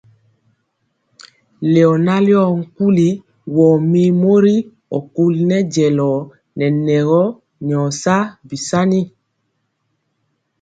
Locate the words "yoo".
2.29-2.53